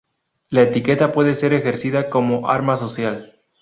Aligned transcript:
La 0.49 0.63
etiqueta 0.63 1.11
puede 1.11 1.35
ser 1.35 1.53
ejercida 1.53 2.09
como 2.09 2.49
arma 2.49 2.75
social. 2.75 3.37